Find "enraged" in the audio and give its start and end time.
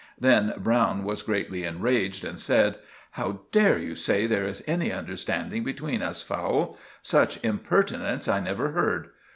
1.63-2.25